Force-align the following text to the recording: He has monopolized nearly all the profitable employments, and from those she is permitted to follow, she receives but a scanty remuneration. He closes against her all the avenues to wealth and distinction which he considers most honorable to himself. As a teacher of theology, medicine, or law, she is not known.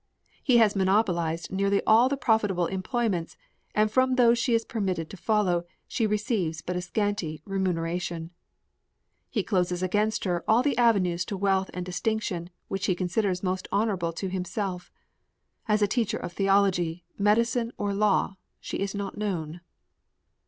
He 0.41 0.57
has 0.57 0.75
monopolized 0.75 1.51
nearly 1.51 1.79
all 1.85 2.09
the 2.09 2.17
profitable 2.17 2.65
employments, 2.65 3.37
and 3.75 3.91
from 3.91 4.15
those 4.15 4.39
she 4.39 4.55
is 4.55 4.65
permitted 4.65 5.11
to 5.11 5.15
follow, 5.17 5.63
she 5.87 6.07
receives 6.07 6.63
but 6.63 6.75
a 6.75 6.81
scanty 6.81 7.39
remuneration. 7.45 8.31
He 9.29 9.43
closes 9.43 9.83
against 9.83 10.23
her 10.23 10.43
all 10.47 10.63
the 10.63 10.75
avenues 10.75 11.23
to 11.25 11.37
wealth 11.37 11.69
and 11.71 11.85
distinction 11.85 12.49
which 12.67 12.87
he 12.87 12.95
considers 12.95 13.43
most 13.43 13.67
honorable 13.71 14.11
to 14.13 14.27
himself. 14.27 14.89
As 15.67 15.83
a 15.83 15.87
teacher 15.87 16.17
of 16.17 16.33
theology, 16.33 17.03
medicine, 17.19 17.71
or 17.77 17.93
law, 17.93 18.37
she 18.59 18.77
is 18.77 18.95
not 18.95 19.19
known. 19.19 19.61